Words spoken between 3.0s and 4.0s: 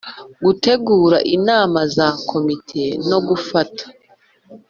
no gufata